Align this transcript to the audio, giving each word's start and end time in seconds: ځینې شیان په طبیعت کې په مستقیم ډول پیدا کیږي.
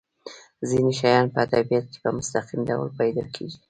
ځینې 0.69 0.91
شیان 0.99 1.25
په 1.35 1.41
طبیعت 1.53 1.85
کې 1.91 1.99
په 2.03 2.09
مستقیم 2.17 2.61
ډول 2.69 2.87
پیدا 2.99 3.23
کیږي. 3.35 3.57